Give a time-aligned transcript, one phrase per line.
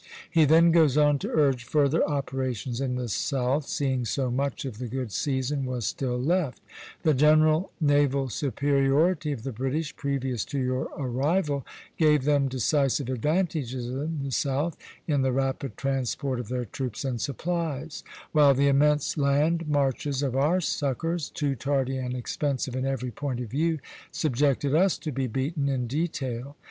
[0.31, 4.79] He then goes on to urge further operations in the South, seeing so much of
[4.79, 6.59] the good season was still left:
[7.03, 11.67] "The general naval superiority of the British, previous to your arrival,
[11.99, 14.75] gave them decisive advantages in the South,
[15.07, 20.35] in the rapid transport of their troops and supplies; while the immense land marches of
[20.35, 23.77] our succors, too tardy and expensive in every point of view,
[24.11, 26.55] subjected us to be beaten in detail.